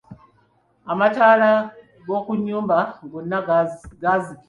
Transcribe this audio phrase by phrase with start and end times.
[0.91, 1.51] Amataala
[2.05, 2.77] g'okunnyumba
[3.11, 4.13] gonna gaazikila.